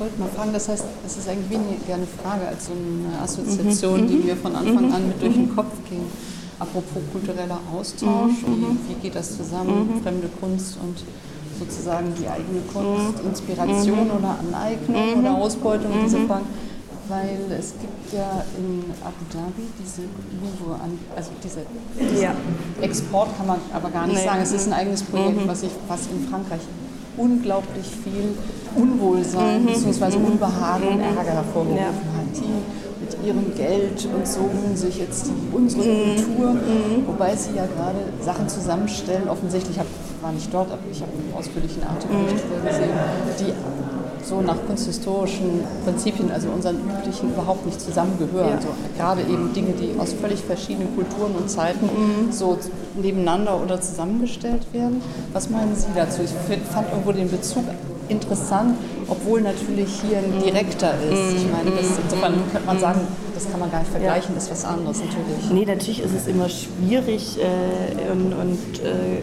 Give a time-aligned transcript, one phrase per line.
[0.00, 4.06] wollte mal fragen, das heißt, es ist eigentlich weniger eine Frage als so eine Assoziation,
[4.06, 6.02] die mir von Anfang an mit durch den Kopf ging.
[6.60, 10.98] Apropos kultureller Austausch, wie, wie geht das zusammen, fremde Kunst und
[11.58, 16.46] sozusagen die eigene Kunst, Inspiration oder Aneignung oder Ausbeutung, diese Fragen.
[17.08, 20.02] Weil es gibt ja in Abu Dhabi diese
[20.42, 20.78] Louvre,
[21.16, 21.60] also diese,
[21.98, 22.34] diesen Ja.
[22.82, 24.24] Export kann man aber gar nicht Nee.
[24.26, 24.40] sagen.
[24.42, 26.60] Es ist ein eigenes Projekt, was, ich, was in Frankreich
[27.18, 28.34] unglaublich viel
[28.74, 30.16] Unwohlsein bzw.
[30.16, 31.86] Unbehagen und Ärger hervorgerufen Ja.
[31.88, 32.36] hat.
[32.36, 36.56] Die mit ihrem Geld und so sich jetzt die, unsere Kultur,
[37.06, 41.32] wobei sie ja gerade Sachen zusammenstellen, offensichtlich, ich war nicht dort, aber ich habe einen
[41.36, 42.90] ausführlichen Artikel darüber gesehen,
[43.40, 43.52] die
[44.28, 48.50] so nach kunsthistorischen Prinzipien, also unseren üblichen, überhaupt nicht zusammengehören.
[48.50, 48.60] Ja.
[48.60, 51.88] So, gerade eben Dinge, die aus völlig verschiedenen Kulturen und Zeiten
[52.30, 52.58] so
[53.00, 55.00] nebeneinander oder zusammengestellt werden.
[55.32, 56.22] Was meinen Sie dazu?
[56.22, 56.30] Ich
[56.72, 57.64] fand irgendwo den Bezug
[58.08, 58.76] interessant,
[59.08, 61.36] obwohl natürlich hier ein direkter ist.
[61.36, 63.00] Ich meine, das, insofern könnte man sagen,
[63.34, 65.50] das kann man gar nicht vergleichen, das ist was anderes natürlich.
[65.52, 69.22] Nee, natürlich ist es immer schwierig äh, und, und äh,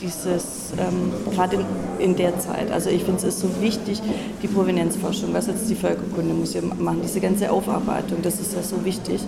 [0.00, 1.64] dieses, ähm, gerade in,
[1.98, 4.02] in der Zeit, also ich finde es ist so wichtig,
[4.42, 9.20] die Provenienzforschung, was jetzt die Völkerkundemuseum machen, diese ganze Aufarbeitung, das ist ja so wichtig.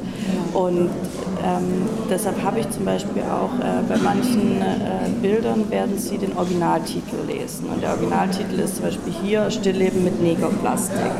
[0.54, 0.90] Und
[1.44, 6.36] ähm, deshalb habe ich zum Beispiel auch äh, bei manchen äh, Bildern werden Sie den
[6.36, 7.66] Originaltitel lesen.
[7.72, 11.12] Und der Originaltitel ist zum Beispiel hier Stillleben mit Negerplastik.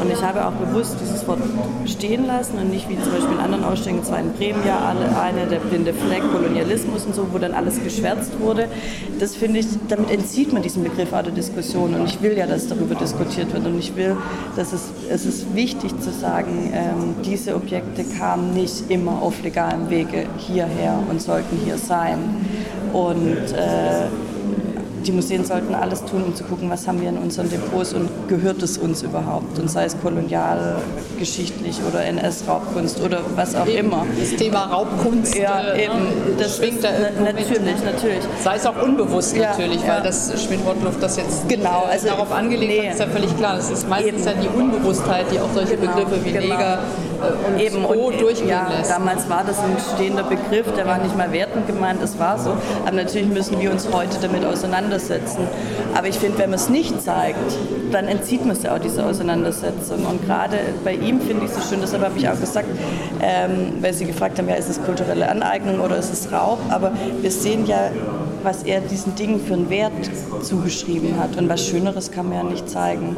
[0.00, 1.40] Und ich habe auch bewusst dieses Wort
[1.86, 5.46] stehen lassen und nicht wie zum Beispiel in anderen Ausstellungen, zwar in Bremen ja eine,
[5.46, 8.68] der blinde Fleck, Kolonialismus und so, wo dann alles geschwärzt wurde.
[9.18, 11.94] Das finde ich, damit entzieht man diesen Begriff auch der Diskussion.
[11.94, 13.66] Und ich will ja, dass darüber diskutiert wird.
[13.66, 14.16] Und ich will,
[14.56, 19.88] dass es, es ist wichtig zu sagen, ähm, diese Objekte kamen nicht immer auf legalem
[19.90, 22.18] Wege hierher und sollten hier sein.
[22.92, 24.06] Und äh,
[25.06, 28.08] die Museen sollten alles tun, um zu gucken, was haben wir in unseren Depots und
[28.28, 29.58] gehört es uns überhaupt?
[29.58, 30.76] Und sei es kolonial,
[31.18, 34.04] geschichtlich oder NS-Raubkunst oder was auch immer.
[34.18, 35.94] Das Thema Raubkunst Ja, äh, eben.
[35.94, 36.00] ne,
[36.38, 37.34] Das schwingt da irgendwo mit.
[37.36, 38.20] natürlich, natürlich.
[38.42, 39.96] Sei es auch unbewusst Ja, natürlich, ja.
[39.96, 42.86] weil das Schmidt-Rottluff das jetzt Genau, äh, also- darauf angelegt nee.
[42.86, 43.56] hat, ist ja völlig klar.
[43.56, 44.42] Das ist meistens Eben.
[44.42, 46.54] ja die Unbewusstheit, die auch solche Genau, Begriffe wie genau.
[46.54, 46.78] Neger
[47.46, 48.90] und Eben, so und durchgehen ja, lässt.
[48.90, 52.50] damals war das ein stehender Begriff, der war nicht mal wertend gemeint, es war so.
[52.84, 55.46] Aber natürlich müssen wir uns heute damit auseinandersetzen.
[55.94, 57.38] Aber ich finde, wenn man es nicht zeigt,
[57.92, 60.04] dann entzieht man es ja auch diese Auseinandersetzung.
[60.06, 62.68] Und gerade bei ihm finde ich es so schön, deshalb habe ich auch gesagt,
[63.22, 66.58] ähm, weil Sie gefragt haben, ja, ist es kulturelle Aneignung oder ist es Raub?
[66.70, 67.90] Aber wir sehen ja,
[68.42, 69.92] was er diesen Dingen für einen Wert
[70.42, 71.36] zugeschrieben hat.
[71.36, 73.16] Und was Schöneres kann man ja nicht zeigen.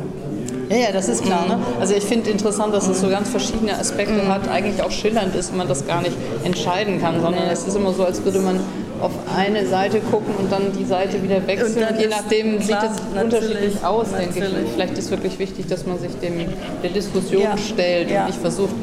[0.71, 1.47] Ja, ja, das ist klar.
[1.47, 1.59] Ne?
[1.81, 5.51] Also ich finde interessant, dass es so ganz verschiedene Aspekte hat, eigentlich auch schillernd ist,
[5.51, 8.61] wenn man das gar nicht entscheiden kann, sondern es ist immer so, als würde man
[9.01, 11.83] auf eine Seite gucken und dann die Seite wieder wechseln.
[11.83, 14.45] Und Und je nachdem klar, sieht es natürlich, unterschiedlich aus, denke ich.
[14.45, 16.47] Und vielleicht ist wirklich wichtig, dass man sich dem
[16.83, 18.23] der Diskussion Ja, stellt ja.
[18.23, 18.75] und nicht versucht,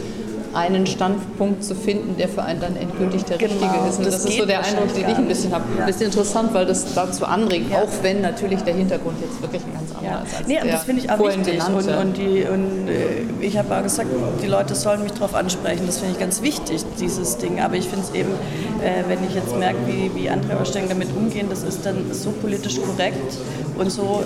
[0.56, 3.98] einen Standpunkt zu finden, der für einen dann endgültig der Genau, richtige ist.
[3.98, 5.66] Und das das, ist so der Eindruck, den ich ein bisschen habe.
[5.78, 5.82] Ja.
[5.82, 7.80] Ein bisschen interessant, weil das dazu anregt, Ja.
[7.84, 10.24] auch wenn natürlich der Hintergrund jetzt wirklich ein ganz anderer Ja.
[10.26, 11.62] ist als Nee, der das finde ich auch vorhin wichtig.
[11.68, 14.10] Und, und, die, und äh, ich habe auch gesagt,
[14.42, 15.84] die Leute sollen mich darauf ansprechen.
[15.86, 17.60] Das finde ich ganz wichtig, dieses Ding.
[17.60, 18.32] Aber ich finde es eben,
[18.84, 22.32] äh, wenn ich jetzt merke, wie, wie andere Ausstellungen damit umgehen, das ist dann so
[22.32, 23.38] politisch korrekt
[23.78, 24.24] und so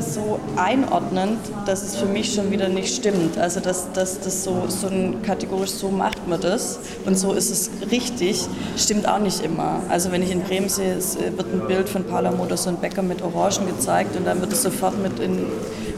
[0.00, 3.38] so einordnend, dass es für mich schon wieder nicht stimmt.
[3.38, 7.70] Also dass, das so, so ein kategorisch so macht man das und so ist es
[7.90, 8.46] richtig,
[8.76, 9.80] stimmt auch nicht immer.
[9.88, 12.80] Also wenn ich in Bremen sehe, es äh, wird ein Bild von Paula Modus und
[12.80, 15.46] Becker mit Orangen gezeigt und dann wird es sofort mit in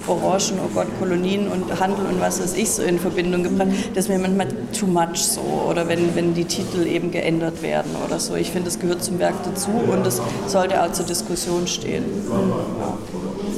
[0.09, 3.69] Orangen, oh Gott, Kolonien und Handel und was weiß ich so in Verbindung gebracht.
[3.95, 4.49] Das ist mir manchmal
[4.79, 5.41] too much so.
[5.69, 8.37] Oder wenn, wenn die Titel eben geändert werden oder so.
[8.37, 12.05] Ich finde, es gehört zum Werk dazu und es sollte auch zur Diskussion stehen.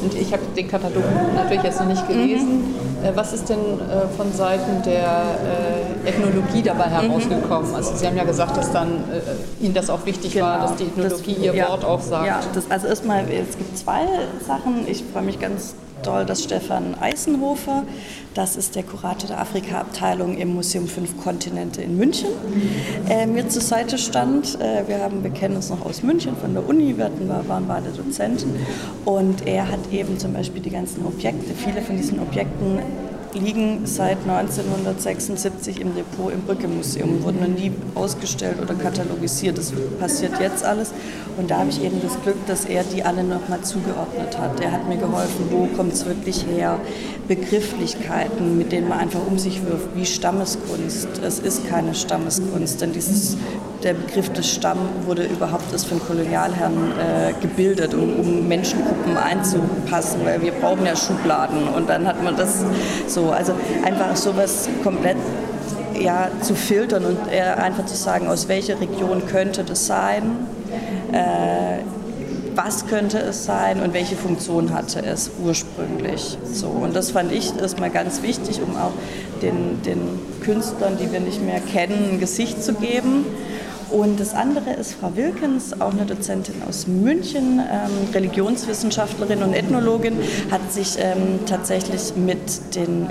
[0.03, 1.03] Und ich habe den Katalog
[1.35, 2.75] natürlich jetzt noch nicht gelesen.
[3.03, 5.23] Äh, Was ist denn äh, von Seiten der
[6.05, 7.75] äh, Ethnologie dabei herausgekommen?
[7.75, 9.05] Also Sie haben ja gesagt, dass dann
[9.61, 12.27] Ihnen das auch wichtig war, dass die Ethnologie Das- ihr ja, Wort auch sagt.
[12.27, 14.01] Ja, das, also erstmal, es gibt zwei
[14.47, 14.87] Sachen.
[14.89, 17.85] Ich freue mich ganz doll, dass Stefan Eisenhofer,
[18.35, 22.29] das ist der Kurator der Afrika-Abteilung im Museum Fünf Kontinente in München,
[23.09, 24.61] äh, mir zur Seite stand.
[24.61, 27.67] Äh, wir, haben, wir kennen uns noch aus München von der Uni, wir hatten, waren
[27.67, 28.55] beide Dozenten.
[29.05, 32.79] Und er hat eben zum Beispiel die ganzen Objekte, viele von diesen Objekten
[33.35, 39.59] liegen seit 1976 im Depot im Brücke-Museum, wurden noch nie ausgestellt oder katalogisiert.
[39.59, 40.93] Das passiert jetzt alles.
[41.37, 44.61] Und da habe ich eben das Glück, dass er die alle nochmal zugeordnet hat.
[44.61, 46.79] Er hat mir geholfen, wo kommt es wirklich her.
[47.29, 51.09] Begrifflichkeiten, mit denen man einfach um sich wirft, wie Stammeskunst.
[51.23, 53.37] Es ist keine Stammeskunst, denn dieses,
[53.83, 60.21] der Begriff des Stamm wurde überhaupt erst von Kolonialherren äh, gebildet, um, um Menschengruppen einzupassen,
[60.25, 61.69] weil wir brauchen ja Schubladen.
[61.69, 62.65] Und dann hat man das
[63.07, 63.53] so, also
[63.85, 65.17] einfach sowas komplett
[65.99, 70.47] ja, zu filtern und einfach zu sagen, aus welcher Region könnte das sein,
[71.13, 71.79] äh,
[72.55, 76.39] was könnte es sein und welche Funktion hatte es ursprünglich.
[76.53, 78.93] So, und das fand ich erstmal ganz wichtig, um auch
[79.43, 80.01] den, den
[80.43, 83.25] Künstlern, die wir nicht mehr kennen, ein Gesicht zu geben.
[83.91, 90.19] Und das andere ist Frau Wilkens, auch eine Dozentin aus München, ähm, Religionswissenschaftlerin und Ethnologin,
[90.51, 93.09] hat sich ähm, tatsächlich mit den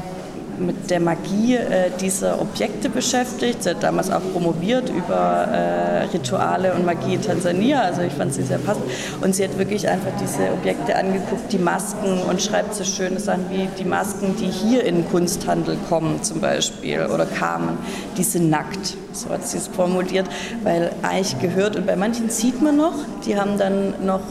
[0.59, 3.63] mit der Magie äh, dieser Objekte beschäftigt.
[3.63, 7.81] Sie hat damals auch promoviert über äh, Rituale und Magie in Tansania.
[7.81, 8.85] Also ich fand sie sehr passend.
[9.21, 13.45] Und sie hat wirklich einfach diese Objekte angeguckt, die Masken und schreibt so schöne Sachen
[13.49, 17.77] wie die Masken, die hier in den Kunsthandel kommen zum Beispiel oder kamen,
[18.17, 18.97] die sind nackt.
[19.13, 20.27] So hat sie es formuliert,
[20.63, 22.93] weil eigentlich gehört und bei manchen sieht man noch,
[23.25, 24.21] die haben dann noch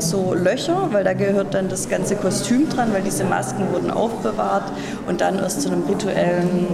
[0.00, 4.72] so Löcher, weil da gehört dann das ganze Kostüm dran, weil diese Masken wurden aufbewahrt
[5.06, 6.66] und dann erst zu einem rituellen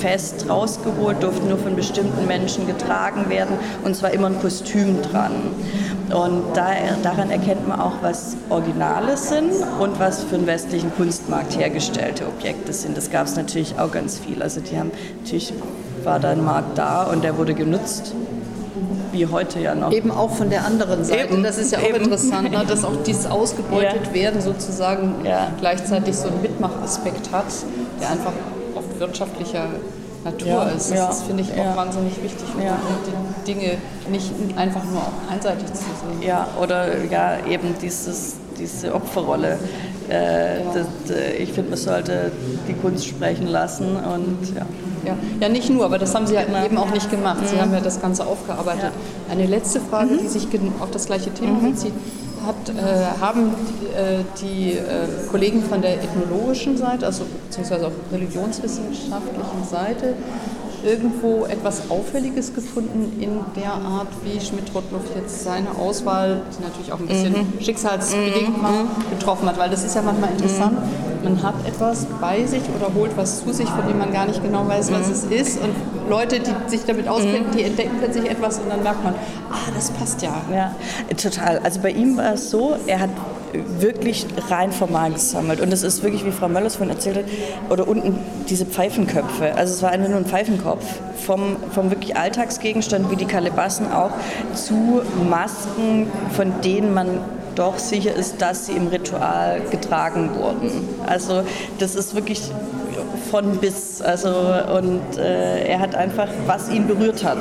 [0.00, 5.32] Fest rausgeholt, durften nur von bestimmten Menschen getragen werden und zwar immer ein Kostüm dran.
[6.12, 11.56] Und da, daran erkennt man auch, was Originale sind und was für den westlichen Kunstmarkt
[11.58, 12.96] hergestellte Objekte sind.
[12.96, 14.42] Das gab es natürlich auch ganz viel.
[14.42, 14.90] Also die haben
[15.22, 15.54] natürlich
[16.04, 18.14] war da ein Markt da und der wurde genutzt
[19.12, 19.92] wie heute ja noch.
[19.92, 21.32] Eben auch von der anderen Seite.
[21.32, 21.42] Eben.
[21.42, 22.04] Das ist ja auch Eben.
[22.04, 22.64] interessant, ne?
[22.66, 24.14] dass auch dieses ausgebeutet ja.
[24.14, 25.52] werden sozusagen ja.
[25.60, 27.46] gleichzeitig so einen Mitmachaspekt hat,
[28.00, 28.32] der einfach
[28.74, 29.66] oft wirtschaftlicher
[30.24, 30.90] Natur ja, ist.
[30.90, 31.76] Das ja, finde ich auch ja.
[31.76, 32.78] wahnsinnig wichtig, ja.
[33.06, 33.76] die Dinge
[34.10, 36.22] nicht einfach nur einseitig zu sehen.
[36.26, 39.58] Ja, oder ja, eben dieses, diese Opferrolle.
[40.08, 42.32] Äh, das, äh, ich finde, man sollte
[42.68, 44.66] die Kunst sprechen lassen und ja.
[45.04, 45.16] Ja.
[45.40, 47.38] ja, nicht nur, aber das haben Sie ja eben auch nicht gemacht.
[47.46, 47.60] Sie mhm.
[47.60, 48.92] haben ja das Ganze aufgearbeitet.
[48.94, 49.32] Ja.
[49.32, 50.18] Eine letzte Frage, mhm.
[50.18, 50.46] die sich
[50.80, 51.72] auf das gleiche Thema mhm.
[51.72, 51.92] bezieht.
[52.46, 57.92] Hat, äh, haben die, äh, die äh, Kollegen von der ethnologischen Seite, also beziehungsweise auch
[58.12, 60.14] religionswissenschaftlichen Seite,
[60.84, 66.98] irgendwo etwas Auffälliges gefunden in der Art, wie Schmidt-Rottluff jetzt seine Auswahl, die natürlich auch
[66.98, 67.60] ein bisschen mhm.
[67.60, 68.62] schicksalsbedingt mhm.
[68.62, 70.72] mal getroffen hat, weil das ist ja manchmal interessant.
[70.72, 71.24] Mhm.
[71.24, 74.42] Man hat etwas bei sich oder holt was zu sich, von dem man gar nicht
[74.42, 75.12] genau weiß, was mhm.
[75.12, 75.60] es ist.
[75.62, 75.74] Und
[76.08, 77.56] Leute, die sich damit auskennen, mhm.
[77.56, 79.14] die entdecken plötzlich etwas und dann merkt man,
[79.50, 80.34] ah, das passt ja.
[80.52, 80.74] Ja,
[81.16, 81.58] total.
[81.60, 83.10] Also bei ihm war es so, er hat
[83.78, 85.60] wirklich rein formal gesammelt.
[85.60, 87.24] Und es ist wirklich, wie Frau Möllers vorhin erzählt hat,
[87.70, 88.18] oder unten
[88.48, 89.54] diese Pfeifenköpfe.
[89.54, 90.84] Also es war einfach nur ein Pfeifenkopf.
[91.26, 94.10] Vom, vom wirklich Alltagsgegenstand wie die Kalebassen auch
[94.54, 97.20] zu Masken, von denen man
[97.54, 100.88] doch sicher ist, dass sie im Ritual getragen wurden.
[101.06, 101.42] Also
[101.78, 102.50] das ist wirklich
[103.30, 104.00] von bis.
[104.02, 107.38] Also, und äh, er hat einfach, was ihn berührt hat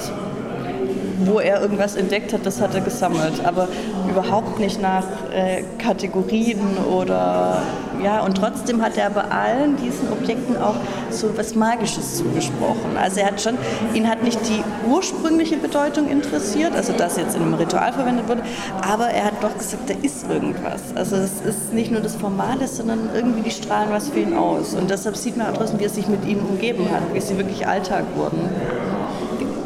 [1.27, 3.45] wo er irgendwas entdeckt hat, das hat er gesammelt.
[3.45, 3.67] Aber
[4.09, 7.61] überhaupt nicht nach äh, Kategorien oder
[8.03, 10.75] ja, und trotzdem hat er bei allen diesen Objekten auch
[11.11, 12.97] so was Magisches zugesprochen.
[12.99, 13.57] Also er hat schon,
[13.93, 18.41] ihn hat nicht die ursprüngliche Bedeutung interessiert, also das jetzt in einem Ritual verwendet wurde,
[18.89, 20.81] aber er hat doch gesagt, da ist irgendwas.
[20.95, 24.73] Also es ist nicht nur das Formale, sondern irgendwie die strahlen was für ihn aus.
[24.73, 27.37] Und deshalb sieht man auch draußen, wie er sich mit ihnen umgeben hat, wie sie
[27.37, 28.49] wirklich Alltag wurden.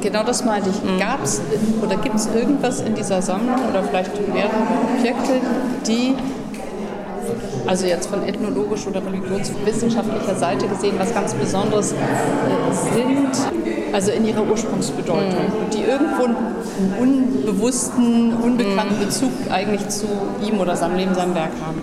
[0.06, 0.84] Genau das meinte ich.
[0.84, 1.00] Mhm.
[1.00, 1.42] Gab es
[1.82, 4.52] oder gibt es irgendwas in dieser Sammlung oder vielleicht mehrere
[5.00, 5.42] Objekte,
[5.88, 6.14] die
[7.66, 11.96] also jetzt von ethnologisch oder religionswissenschaftlicher Seite gesehen, was ganz Besonderes äh,
[12.94, 13.32] sind,
[13.94, 15.72] also in ihrer Ursprungsbedeutung, mhm.
[15.74, 16.36] die irgendwo einen
[17.00, 19.06] unbewussten, unbekannten mhm.
[19.06, 20.06] Bezug eigentlich zu
[20.48, 21.82] ihm oder seinem Leben, seinem Werk haben.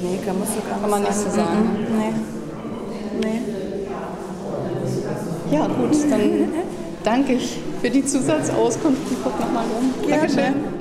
[0.00, 1.86] Nee, kann man so gar kann man nicht so sagen.
[1.88, 1.98] Mhm.
[1.98, 2.12] Nee.
[3.28, 3.40] nee.
[5.56, 6.20] Ja, gut, dann
[7.04, 9.02] danke ich für die Zusatzauskunft.
[9.10, 9.94] Ich gucke nochmal rum.
[10.08, 10.77] Dankeschön.